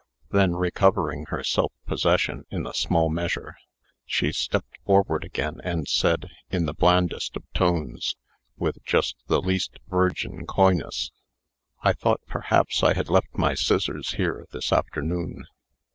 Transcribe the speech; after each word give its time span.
Then, 0.31 0.55
recovering 0.55 1.25
her 1.25 1.43
self 1.43 1.71
possession 1.85 2.47
in 2.49 2.65
a 2.65 2.73
small 2.73 3.07
measure, 3.07 3.55
she 4.03 4.31
stepped 4.31 4.79
forward 4.83 5.23
again, 5.23 5.61
and 5.63 5.87
said, 5.87 6.25
in 6.49 6.65
the 6.65 6.73
blandest 6.73 7.35
of 7.37 7.43
tones, 7.53 8.15
with 8.57 8.83
just 8.83 9.15
the 9.27 9.39
least 9.43 9.77
virgin 9.89 10.47
coyness: 10.47 11.11
"I 11.83 11.93
thought 11.93 12.21
perhaps 12.25 12.81
I 12.81 12.95
had 12.95 13.09
left 13.09 13.37
my 13.37 13.53
scissors 13.53 14.13
here 14.13 14.47
this 14.51 14.73
afternoon." 14.73 15.45